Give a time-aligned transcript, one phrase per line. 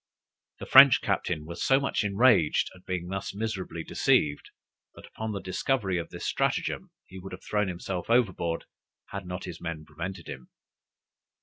[0.57, 4.49] The French captain was so much enraged at being thus miserably deceived,
[4.95, 8.65] that, upon the discovery of the stratagem, he would have thrown himself overboard,
[9.09, 10.49] had not his men prevented him.